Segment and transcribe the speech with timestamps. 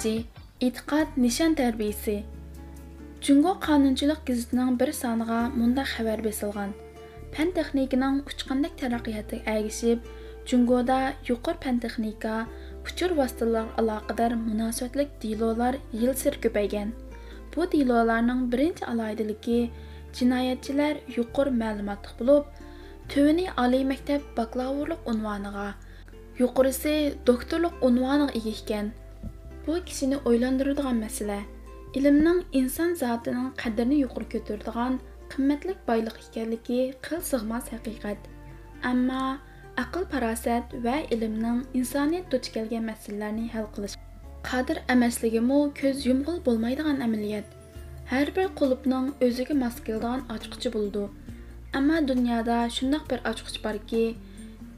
[0.00, 0.24] Birinci,
[0.60, 2.24] нишан nishon tarbiyasi.
[3.20, 6.70] Jungo qonunchilik gazitining bir soniga munda xabar besilgan.
[7.34, 9.98] Pan texnikaning uchqandak taraqqiyoti ergishib,
[10.48, 12.46] Jungoda yuqur pan texnika,
[12.86, 16.94] uchur vositalar aloqador munosabatlik dilolar yil sir ko'paygan.
[17.52, 19.60] Bu dilolarning birinchi alohidaligi
[20.16, 22.44] jinoyatchilar yuqur ma'lumotli bo'lib,
[23.10, 25.68] tövini oliy maktab baklavurlik unvoniga,
[26.40, 26.94] yuqorisi
[27.26, 28.99] doktorlik.
[29.66, 31.38] bu kishini o'ylantiradigan masala
[31.98, 34.98] ilmning inson zotining qadrini yuqori ko'taradigan
[35.32, 38.28] qimmatli boyliq ekanligi qil sig'mas haqiqat
[38.90, 39.22] ammo
[39.84, 43.96] aql farosat va ilmning insoniyat duch kelgan masalalarni hal qilish
[44.50, 47.46] qodir emasligimi ko'z yumg'ul bo'lmaydigan amaliyot
[48.12, 51.04] har bir qulupning o'ziga mos keladigan ochqichi bo'ldi
[51.78, 54.04] ammo dunyoda shundoq bir ochqich borki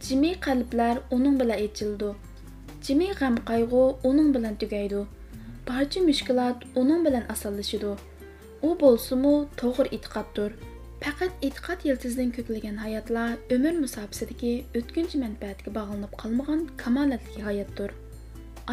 [0.07, 2.11] jimiy qalblar uning bilan yechildi
[2.87, 5.01] jimi g'am qayg'u uning bilan tugaydi.
[5.69, 7.93] Barcha mushkulat uning bilan asallashidi
[8.67, 10.51] u bo'lsimu to'g'ri e'tiqoddir.
[11.05, 17.95] Faqat e'tiqod yiltizidan ko'klagan hayotlar umr musobisidagi o'tkinchi manfaatga bog'lanib qolmagan kamolatli hayotdir.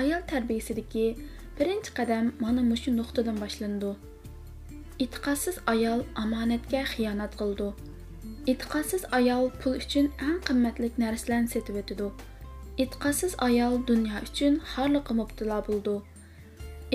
[0.01, 1.05] Ayol tarbiyasidagi
[1.59, 3.91] birinchi qadam mana mushu nuqtadan boshlandi.
[5.03, 7.69] E'tiqodsiz ayol omonatga xiyonat qildi.
[8.51, 12.09] E'tiqodsiz ayol pul uchun eng qimmatli narsalarni setib o'tadi
[12.83, 15.95] e'tiqodsiz ayol dunyo uchun xorliqqa mubtilo bo'ldi.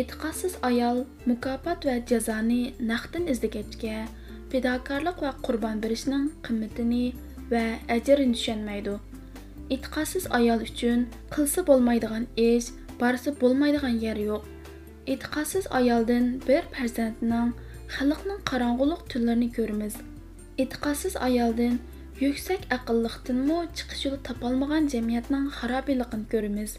[0.00, 0.98] E'tiqodsiz ayol
[1.30, 3.98] mukofot va jazoni naqdin izlagachga
[4.50, 7.04] fidokorlik va qurbon berishning qimmatini
[7.52, 7.64] va
[7.96, 8.94] ajrini tushunmaydi.
[9.74, 14.42] E'tiqodsiz ayol uchun qilsa bo'lmaydigan ish borsa bo'lmaydigan yer yo'q.
[15.12, 17.54] E'tiqodsiz ayoldan bir farzandning
[17.94, 19.94] xalqning qorong'uliq tunlarini ko'rimiz.
[20.62, 21.78] e'tiqodsiz ayoldan
[22.20, 26.76] Yüksək aqıllıqdınmı çıxış yolu tapalmagan cəmiyyətin xarabiliğini görürüz.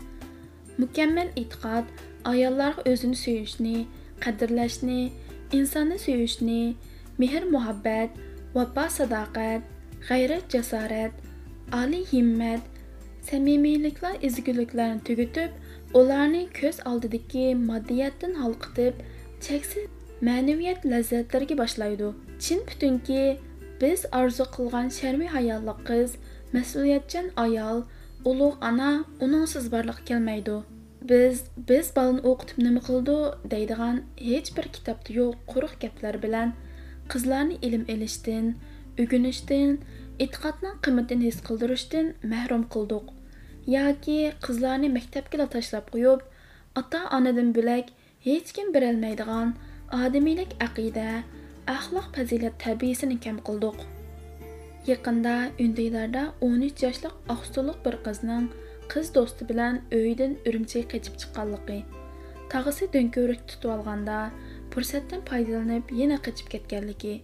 [0.79, 1.85] Mükəmməl etiqad
[2.23, 3.87] ayollara özünü söyüşni,
[4.23, 5.11] qadrlashni,
[5.51, 6.75] insonni söyüşni,
[7.19, 8.15] mehr-muhabbət,
[8.55, 9.67] vafa sadaqət,
[10.07, 11.11] g'ayrat jasorat,
[11.81, 12.63] oliy himmat,
[13.27, 15.51] samimiyliklar ezguliklarni tugutib,
[15.93, 19.03] ularni ko'z oldidagi moddiyatdan holqitib,
[19.41, 22.13] cheksiz ma'naviyat lazzatlariga boshlaydi.
[22.39, 23.37] Chin putunki
[23.81, 26.15] biz orzu qilgan sharmiy hayolli qiz
[26.55, 27.79] mas'uliyatchan ayol
[28.31, 28.91] ulug' ana
[29.25, 30.55] uningsiz borliq kelmaydi.
[31.09, 33.17] Biz biz bolani o'qitib nima qildi
[33.53, 33.97] deydigan
[34.29, 36.53] hech bir kitobda yo'q quruq gaplar bilan
[37.13, 38.47] qizlarni ilm ilishdan
[39.03, 39.77] o'ginishdan
[40.23, 43.05] e'tiqodning qimmatini his qildirishdan mahrum qildik.
[43.75, 46.25] Yoki qizlarni maktabga tashlab qo'yib
[46.81, 47.95] ota onadan bo'lak
[48.27, 49.55] hech kim berolmaydigan
[50.03, 51.09] odimiylik aqida
[51.67, 53.77] axloq fazilat tarbiyasini kam qildik.
[54.87, 58.45] Yaqinda undiylarda 13 yoshli oqsuliq bir qizning
[58.91, 61.79] qiz do'sti bilan uyidan urumchiga qochib chiqqanligi
[62.53, 64.17] tag'isi do'nko'rik tutib olganda
[64.73, 67.15] fursatdan foydalanib yana qochib ketganligi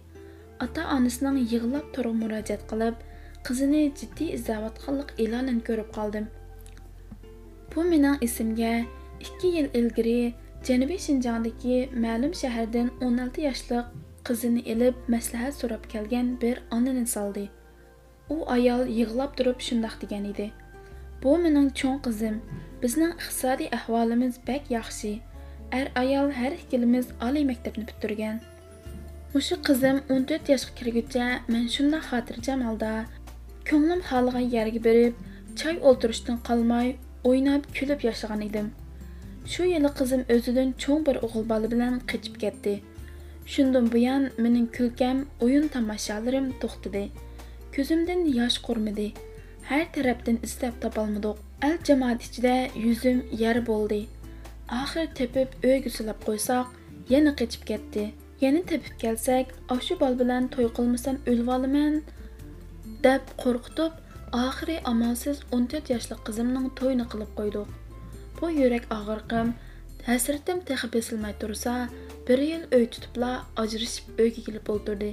[0.66, 3.06] ota onasining yig'lab turib murojaat qilib
[3.48, 6.26] qizini jiddiy izlayotganlik e'lonini ko'rib qoldim.
[7.72, 8.74] Bu mening esimga
[9.26, 10.20] ikki yil ilgari
[10.68, 17.44] janubiy shinjongdagi ma'lum shahardan 16 yoshlik qizini ilib maslahat so'rab kelgan bir onani soldi.
[18.34, 20.48] U ayol yig'lab turib shundoq degan edi.
[21.22, 22.40] Bu mening cho'ng qizim.
[22.82, 25.12] Bizning iqtisodiy ahvolimiz bak yaxshi.
[25.78, 28.40] Ar ayol har ikkilimiz oliy maktabni bitirgan
[29.34, 32.90] mushu qizim 14 yoshga kirguncha men shundoq xotirjam holda
[33.68, 35.22] ko'nglim xohlagan yerga berib
[35.60, 36.90] choy o'ltirishdan qolmay
[37.30, 38.66] o'ynab kulib yashagan edim.
[39.52, 42.74] Shu yili qizim o'zidan cho'ng bir o'g'il bola bilan qochib ketdi.
[43.46, 47.04] Shundan buyon mening kulkam o'yin tomoshalarım to'xtadi.
[47.74, 49.08] Ko'zimdan yosh qurmidi.
[49.68, 51.36] Har tarafdan istab topolmadik.
[51.62, 52.54] Al jamoat ichida
[52.84, 54.00] yuzim yar bo'ldi.
[54.80, 56.66] Axir tepib o'yga silab qo'ysak,
[57.14, 58.04] yana qochib ketdi.
[58.44, 62.00] Yana tepib kelsak, oshu bol bilan to'y qilmasam o'lib olaman
[63.04, 63.92] deb qo'rqitib,
[64.46, 67.68] oxiri amalsiz 14 yoshli qizimning to'yini qilib qo'ydik.
[68.38, 69.52] Bu yurak og'riqim,
[70.08, 71.74] hasratim texi besilmay tursa,
[72.28, 73.30] bir yil uy tutibla
[73.62, 75.10] ajrashib uyga kelib o'ltirdi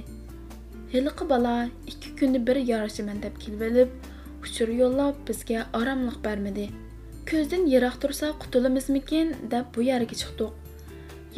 [0.92, 1.54] hiliqi bola
[1.86, 3.90] ikki kunni bir yarashaman deb kelib olib
[4.44, 6.66] uchur yo'llab bizga oromliq bermadi.
[7.30, 10.52] Ko'zdan yiroq tursa qutulimizmikin deb bu yerga chiqdik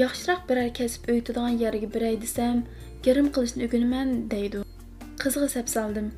[0.01, 2.63] yaxshiroq biror kasb o'ytadigan yerga biray desam
[3.07, 4.65] girim qilishni o'ginaman deydi
[5.23, 6.09] qizg'a sap soldim.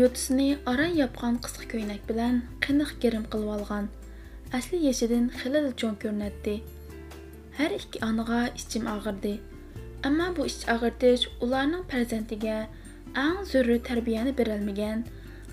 [0.00, 3.90] Yo'tisini aran yopgan qisqa ko'ynak bilan qiniq girim qilib olgan.
[4.58, 6.54] Asli yeshidan xilil cho'ng ko'rinadi.
[7.60, 9.34] Hər iki anağa içim ağırdı.
[10.04, 12.58] Amma bu iç ağırtış ularning farzandiga
[13.24, 15.04] eng zurri tarbiyani berolmagan,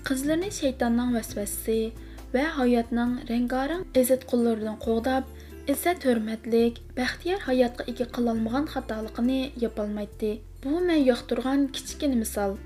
[0.06, 1.92] qizlarni shaytonning vasvasasi
[2.34, 5.24] va hayotning rangarang izzat qullaridan qo'g'dab,
[5.72, 10.30] izzat hurmatlik baxtiyor hayotga ega qilolmagan xatoligini yopolmaydi
[10.62, 12.56] bu man yoqtirgan kichkina misol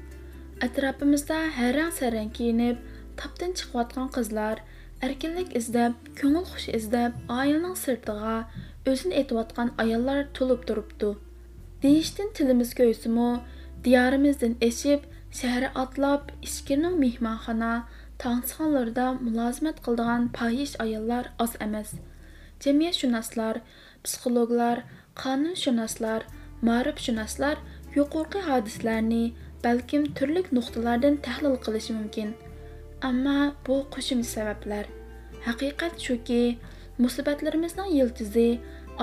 [0.67, 2.77] atrofimizda harang sarang kiyinib
[3.23, 4.63] topdan chiqayotgan qizlar
[5.07, 8.37] erkinlik izlab ko'ngil xush izlab oilaning sirtiga
[8.91, 11.11] o'zini aytayotgan ayollar to'lib turibdi
[11.83, 13.29] deyishdan tilimiz ko'ysimu
[13.85, 15.05] diyorimizdan eshib
[15.41, 17.73] shahar otlab ichkirning mehmonxona
[18.25, 21.91] tangsixonlarida mulozimat qildigan poyish ayollar oz emas
[22.65, 23.55] jamiyatshunoslar
[24.05, 24.77] psixologlar
[25.23, 26.21] qonunshunoslar
[26.69, 27.57] ma'rifshunoslar
[27.99, 29.25] yuqorqi hodislarni
[29.65, 32.29] balkim turli nuqtalardan tahlil qilishi mumkin
[33.09, 34.85] ammo bu qo'shimcha sabablar
[35.47, 36.43] haqiqat shuki
[37.05, 38.49] musibatlarimizning yildizi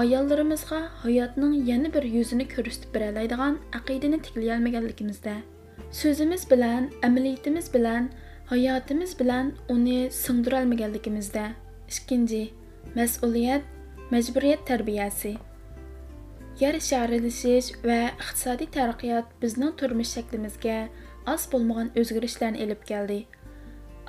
[0.02, 5.36] ayollarimizga hayotning yana bir yuzini ko'rsatib beralaydigan aqidani tiklayolmaganligimizda
[6.02, 8.10] so'zimiz bilan amaliyatimiz bilan
[8.50, 11.52] hayotimiz bilan uni singdirolmaganligimizda.
[11.90, 12.54] Ikkinchi
[12.96, 13.62] mas'uliyat
[14.12, 15.36] majburiyat tarbiyasi.
[16.60, 20.78] Yer sharilishish va iqtisodiy taraqqiyot bizning turmush shaklimizga
[21.34, 23.20] oz bo'lmagan o'zgarishlarni olib keldi.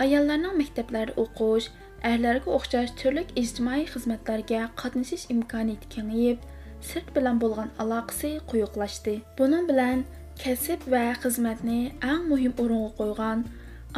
[0.05, 1.69] Ayollarning maktablarda o'qish
[2.09, 6.45] erlarga o'xshash turli ijtimoiy xizmatlarga qatnashish imkoniyati kengayib
[6.91, 10.05] sirt bilan bo'lgan aloqasi quyuqlashdi buning bilan
[10.43, 11.81] kasb va xizmatni
[12.11, 13.45] eng muhim o'ringa qo'ygan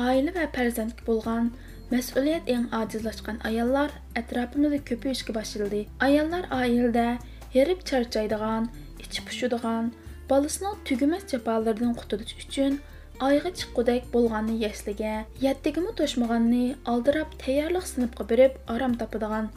[0.06, 1.50] oila va farzandga bo'lgan
[1.92, 3.90] mas'uliyat eng ojizlashgan ayollar
[4.20, 7.08] atrofimizda ko'payishga boshladi ayollar oilada
[7.56, 8.70] herib charchaydigan
[9.04, 9.92] ichi pushadigan
[10.30, 12.80] bolasining tugumas jafolardan qutulish uchun
[13.28, 15.14] oyga chiqqudek bo'lganni yashliga
[15.46, 19.50] yattigimi to'shmaganni oldirab tayyorliq sinfga berib orom topadigan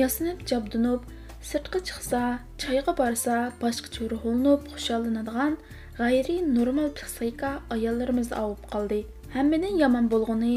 [0.00, 1.06] yosinib jabdunib
[1.50, 2.22] sirtqa chiqsa
[2.62, 5.54] choyga borsa boshqacha ruhlanib xushollanadigan
[5.98, 8.98] g'ayri normal psixika ayollarimiz ovib qoldi.
[9.36, 10.56] Hammadan yomon bo'lg'uni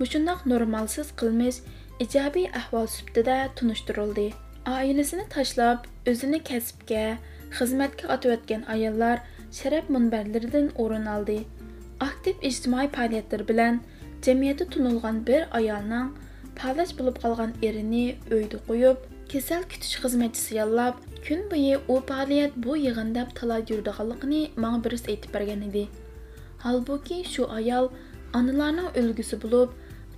[0.00, 1.58] mushundoq normalsiz qilmish
[2.04, 4.26] ijobiy ahvol sifatida tunishtirildi.
[4.76, 7.04] Oilasini tashlab o'zini kasbga
[7.58, 9.16] xizmatga otayotgan ayollar
[9.58, 11.38] sharaf munbarlaridan o'rin oldi.
[12.06, 13.80] Aktiv ijtimoiy faoliyatlar bilan
[14.26, 16.08] jamiyatda tunilgan bir ayolning
[16.60, 18.04] palash bo'lib qolgan erini
[18.36, 18.98] uyda qo'yib
[19.32, 20.94] kasal kutish xizmatchisi yollab
[21.26, 25.84] kun bo'yi u faoliyat bu yig'inda talay yurdiganligini manga birisi aytib bergan edi
[26.64, 27.86] holbuki shu ayol
[28.38, 29.70] onalarning ulgusi bo'lib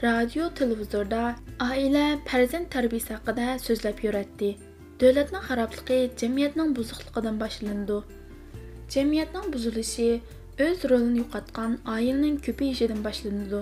[0.07, 1.23] radio televizorda
[1.69, 4.51] oila farzand tarbiyasi haqida so'zlab yuratdi
[5.01, 7.99] davlatning xarobligi jamiyatning buzuqligidan boshlandi
[8.95, 10.09] jamiyatning buzilishi
[10.59, 13.61] өз рөлүн юкаткан айылынын көбөйүшүдөн баштануду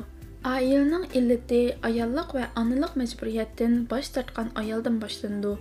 [0.52, 5.58] айылынын илдети аяллық ва аналык мажбурияттен баш тартқан аялдан баштануду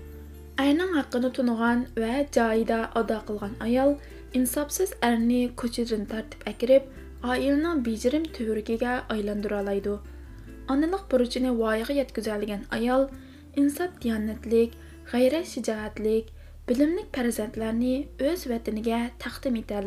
[0.57, 3.91] Айының акыны тунуган ва жайда ада қылған аял
[4.39, 6.88] инсапсыз эрни көчөдөн тартып акирip
[7.33, 9.97] айылынын бижирим төбүргүгө айландыра алайды
[10.75, 12.31] аналык буручуну вояга жеткизе
[12.80, 13.09] аял
[13.56, 14.73] инсап диянатлик
[15.12, 16.33] гайрат шижааттик
[16.68, 17.94] білімлік farzandlarni
[18.31, 19.77] өз vataniga taqdim eta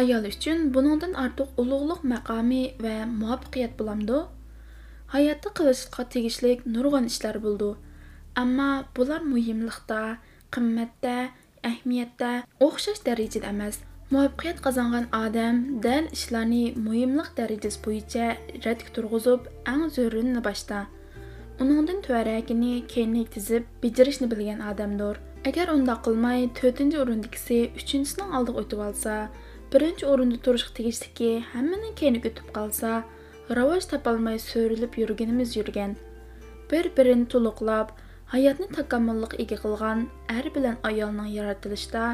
[0.00, 4.18] ayol uchun buningdan ortiq ulug'liq maqomi va muvaffaqiyat bo'lamdi
[5.14, 7.70] hayotda qilishga tegishli nurg'un ishlar bo'ldi
[8.42, 10.00] ammo bular muhimlikda
[10.54, 11.14] qimmatda
[11.68, 12.30] ahamiyatda
[12.66, 13.76] o'xshash darajada emas.
[14.12, 15.56] Muvaffaqiyat qozongan odam
[15.86, 18.26] dal ishlarni muhimlik darajasi bo'yicha
[18.66, 19.40] radga turg'izib
[19.72, 20.78] eng zo'rini boshda
[21.62, 25.20] uningdan tuvaragini keyinni tizib bijirishni bilgan odamdir
[25.50, 29.14] agar undoq qilmay to'rtinchi o'rindagisi uchinchisining oldiga o'tib olsa
[29.72, 32.92] birinchi o'rinda turishga tegishliki hammaning keyini o'tib qolsa
[33.58, 35.96] rivoj topolmay so'rilib yurganimiz yurgan.
[36.70, 37.92] Bir birini to'liqlab
[38.34, 40.04] hayotni takomillik ega qilgan
[40.38, 42.04] er bilan ayolning yaratilishda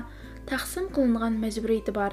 [0.50, 2.12] taqsim qilingan majburiyati bor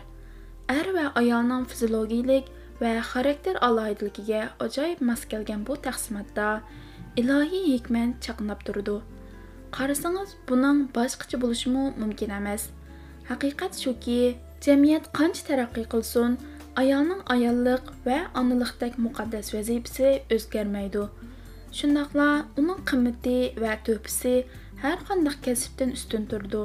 [0.77, 2.45] er va ayolning fiziologiyalik
[2.81, 6.47] va xarakter alohidaligiga ajoyib mos kelgan bu taqsimotda
[7.21, 8.95] ilohiy hikmat chaqnab turdi.
[9.75, 12.63] Qarasangiz buning boshqacha bo'lishi mumkin emas.
[13.29, 14.21] Haqiqat shuki
[14.65, 16.31] jamiyat qancha taraqqiy qilsin
[16.81, 21.03] ayolning ayollik va onalikdek muqaddas vazifasi o'zgarmaydi
[21.77, 22.27] shundoqla
[22.61, 24.33] uning qimmati va to'pisi
[24.83, 26.61] har qanday kasbdan ustun turdi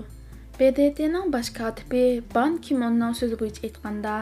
[0.58, 4.16] bdtning bosh kotibi ban kimonning so'zi bo'yicha aytganda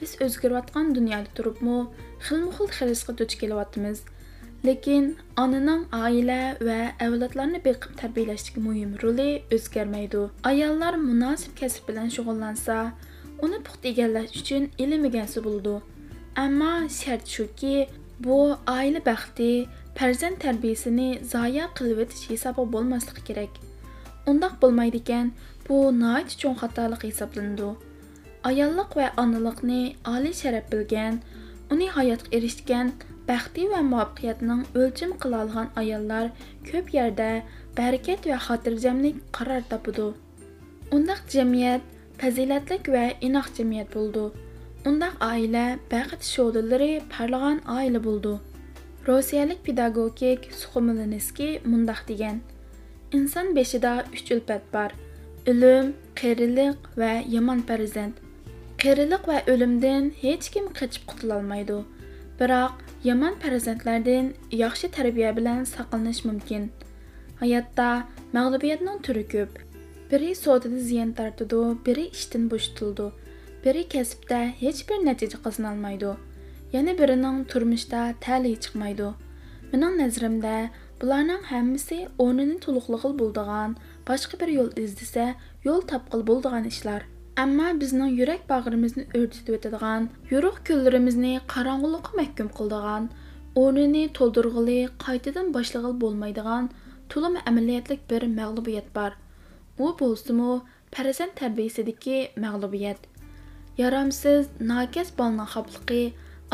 [0.00, 1.78] biz o'zgarayotgan dunyoda turibmi
[2.26, 3.98] xilma xil xirisga duch kelyapmiz
[4.68, 5.04] lekin
[5.44, 12.78] onaning oila va avlodlarni beqib tarbiyalashdagi muhim roli o'zgarmaydi ayollar munosib kasb bilan shug'ullansa
[13.42, 15.74] uni puxta egallash uchun ilmigansi bo'ldi.
[16.44, 17.76] Ammo shart shuki
[18.24, 18.38] bu
[18.76, 19.50] oila baxti
[19.98, 23.52] farzand tarbiyasini zoya qilib o'tish hisobi bo'lmasligi kerak.
[24.30, 25.26] Undoq bo'lmaydi ekan
[25.68, 27.70] bu noit cho'ng xatolik hisoblanadi.
[28.48, 29.80] Ayollik va onalikni
[30.14, 31.14] oliy sharaf bilgan
[31.72, 32.92] uni hayotga erishgan
[33.28, 36.26] baxti va muvaffaqiyatning o'lchim qila olgan ayollar
[36.68, 37.30] ko'p yerda
[37.78, 40.08] barakat va xotirjamlik qaror topadi.
[40.96, 41.82] Undaq jamiyat
[42.20, 44.24] fazilatlik va inoq jamiyat bo'ldi
[44.88, 48.34] undaq oila baxt shodilari parlagan oila bo'ldi
[49.08, 52.36] rossiyalik pedagogik suxomiliniski mundaq degan
[53.18, 54.90] inson beshida uch ulpat bor
[55.50, 55.86] o'lim
[56.20, 58.14] qerilik va yomon farzand
[58.82, 61.78] qerilik va o'limdan hech kim qochib qutulolmaydi
[62.40, 62.74] biroq
[63.08, 66.64] yomon farzandlardan yaxshi tarbiya bilan saqlanish mumkin
[67.42, 67.88] hayotda
[68.36, 69.63] mag'lubiyatning turi ko'p
[70.14, 73.06] biri sodada ziyon tortidi biri ishdan bo'shatildi
[73.64, 76.10] biri kasbda hech bir natija qozonolmaydi
[76.74, 79.08] yana birining turmushda tali chiqmaydi
[79.72, 80.52] mening nazarimda
[81.00, 83.74] bularning hammasi o'rnini to'liqlig'il bo'ldigan
[84.10, 85.26] boshqa bir yo'l izlasa
[85.66, 87.00] yo'l topqil bo'ldigan ishlar
[87.46, 93.10] ammo bizning yurak bag'rimizni o'rtitib o'tadigan yo'ruq kunlarimizni qorong'ulikqa mahkum qildigan
[93.64, 94.78] o'rnini to'ldirg'ili
[95.08, 96.72] qaytadan boshlag'il bo'lmaydigan
[97.14, 99.12] to'limi amaliyotlik bir mag'lubiyat bor
[99.82, 100.50] u bo'lsimi
[100.94, 103.00] farzand tarbiyasidagi mag'lubiyat
[103.82, 106.02] yaramsiz nakaz bolning xapligi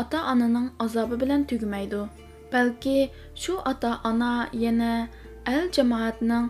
[0.01, 2.01] ota onaning azobi bilan tugamaydi
[2.53, 2.97] balki
[3.41, 4.31] shu ota ona
[4.63, 4.93] yana
[5.55, 6.47] el jamoatning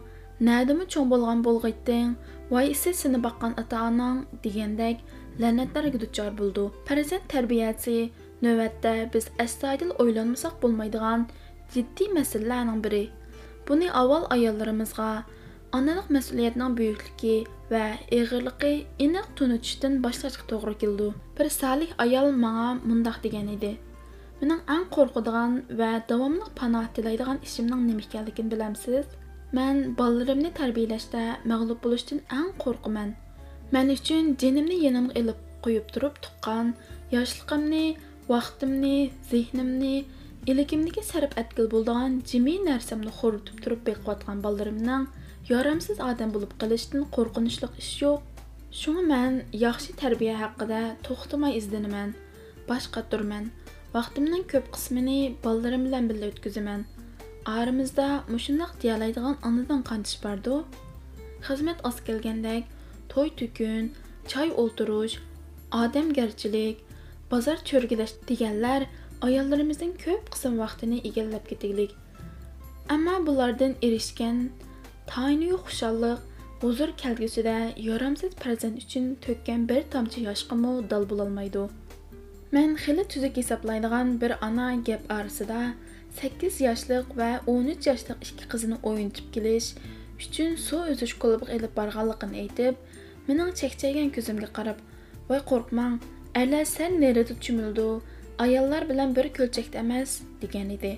[0.48, 2.10] nadimi cho'ng bo'lgan bo'lg'ayting
[2.52, 4.98] voy isi seni boqqan ota onang degandek
[5.42, 7.98] la'natlarga duchor bo'ldi farzand tarbiyasi
[8.46, 11.20] navbatda biz astoydil o'ylanmasak bo'lmaydigan
[11.74, 13.04] jiddiy masalalarning biri
[13.68, 15.12] buni avval ayollarimizga
[15.78, 17.36] onalik mas'uliyatning buyukligi
[17.72, 17.84] va
[18.18, 18.72] ig'irligi
[19.06, 23.72] aniq tunutishdan boshlashga to'g'ri keldi bir solih ayol manga mundoq degan edi
[24.42, 29.06] mening eng qo'rqadigan va davomli panoh tilaydigan ishimning nima ekanligini bilamsiz
[29.58, 33.10] man bolalarimni tarbiyalashda mag'lub bo'lishdan eng qo'rqaman
[33.76, 36.74] man uchun jinimni yonimga ilib qo'yib turib tuqqan
[37.16, 37.86] yoshligimni
[38.34, 38.98] vaqtimni
[39.32, 39.96] zehnimni
[40.52, 45.10] iligimniki sarf atkil bo'ldigan jimiy narsamni xo'ritib turib beqiyotgan bolalarimning
[45.50, 48.20] yaramsiz odam bo'lib qolishdan qo'rqinchli ish yo'q.
[48.82, 52.14] Shuni man yaxshi tarbiya haqida to'xtamay izlanaman
[52.70, 53.50] boshqa turman.
[53.96, 56.86] Vaqtimning ko'p qismini bolalarim bilan birga o'tkazaman.
[57.58, 60.56] Oramizda mushundoq deyalaydigan onadan qanchish bordu
[61.48, 62.64] xizmat oz kelgandek
[63.12, 63.92] to'y tukun
[64.32, 65.16] choy o'ltirish
[65.82, 66.84] odamgarchilik
[67.32, 68.82] bozor cho'rgilash deganlar
[69.28, 71.92] ayollarimizning ko'p qism vaqtini egallab ketaylik.
[72.96, 74.38] Ammo bulardan erishgan
[75.12, 76.20] tayini xushalliq
[76.62, 77.56] huzur kelgusida
[77.88, 81.64] yoramsiz farzand uchun to'kkan bir tomchi yoshqimi dal bo'lolmaydi
[82.56, 84.32] man xili tuzuk hisoblaydigan bir
[84.88, 85.60] gap orasida
[86.20, 89.70] sakkiz yoshlik va o'n uch yoshlik ikki qizini o'yintib kelish
[90.24, 92.76] uchun suv uzish klubiga ilib borganligini aytib
[93.28, 94.78] mening chekchaygan ko'zimga qarab
[95.30, 95.96] voy qo'rqmang
[96.42, 97.88] erlar sal nerida cho'mildi
[98.46, 100.12] ayollar bilan bir ko'lchakda emas
[100.44, 100.94] degan edi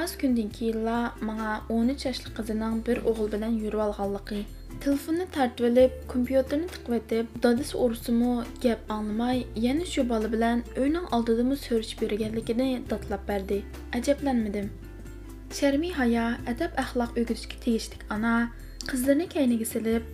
[0.00, 4.38] oz kundan keyinla manga 13 yoshli qizining bir o'g'il bilan yurib olganligi
[4.84, 8.30] telefonni tortib olib kompyuterni tiqib dadasi ursimi
[8.62, 13.58] gap anglamay yana shu bola bilan uyning oldidami so'rishib yurganligini dodlab berdi
[13.98, 14.70] ajablanmadim
[15.58, 18.34] sharmiy hayo adab axloq o'rgatishga tegishli ona
[18.90, 20.08] qizlarini kayniga silib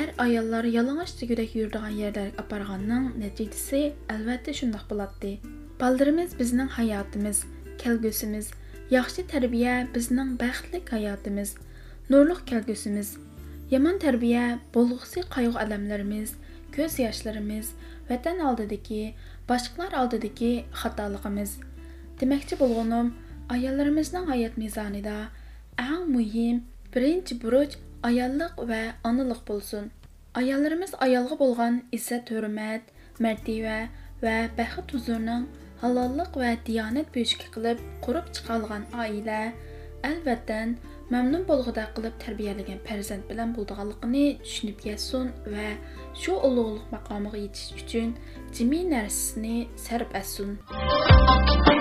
[0.00, 3.82] er ayollar yalang'och tugudek yuradigan yerlarga aparganning natijasi
[4.14, 5.32] albatta shundoq bo'ladi
[5.82, 7.42] baldirimiz bizning hayotimiz
[7.82, 8.52] kelgusimiz
[8.90, 11.50] yaxshi tarbiya bizning baxtli hayotimiz
[12.10, 13.08] nurliq kelgusimiz
[13.72, 16.34] yomon tarbiya bo'lg'usi qayg'u alamlarimiz
[16.76, 17.72] ko'z yoshlarimiz
[18.10, 19.00] vatan oldidagi
[19.48, 20.52] boshqalar oldidagi
[20.82, 21.56] xatoligimiz
[22.20, 23.10] demoqchi bo'lganim
[23.56, 25.18] ayollarimizning hayot mezonida
[25.88, 26.56] eng muhim
[26.94, 27.74] birinchi buruch
[28.10, 29.84] ayollik va onalik bo'lsin
[30.40, 32.82] ayollarimiz ayolga bo'lgan izzat hurmat
[33.24, 33.78] martaba
[34.24, 35.44] va baxt huzurning
[35.82, 39.40] halollik va diyonat buyishki qilib qurib chiqolgan oila
[40.10, 40.58] albatta
[41.14, 45.68] mamnun bo'lg'ida qilib tarbiyalagan farzand bilan bo'ldiganligini tushunib yetsin va
[46.22, 48.14] shu ulug'liq maqomiga yetish uchun
[48.58, 49.56] jimiy narsasini
[49.86, 51.75] sarf etsin